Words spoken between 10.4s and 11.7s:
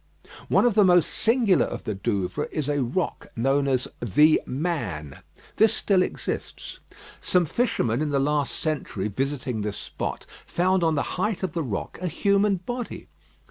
found on the height of the